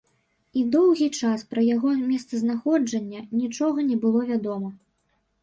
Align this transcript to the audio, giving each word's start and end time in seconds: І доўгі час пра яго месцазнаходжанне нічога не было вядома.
І 0.59 0.61
доўгі 0.75 1.09
час 1.17 1.43
пра 1.51 1.61
яго 1.75 1.91
месцазнаходжанне 2.13 3.19
нічога 3.43 3.87
не 3.93 4.01
было 4.07 4.27
вядома. 4.33 4.75